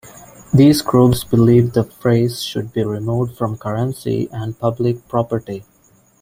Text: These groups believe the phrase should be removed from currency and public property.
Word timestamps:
These 0.51 0.81
groups 0.81 1.23
believe 1.23 1.73
the 1.73 1.83
phrase 1.83 2.41
should 2.41 2.73
be 2.73 2.83
removed 2.83 3.37
from 3.37 3.55
currency 3.55 4.27
and 4.31 4.57
public 4.57 5.07
property. 5.07 5.63